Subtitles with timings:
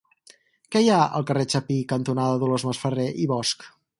[0.75, 3.71] Què hi ha al carrer Chapí cantonada Dolors Masferrer i Bosch?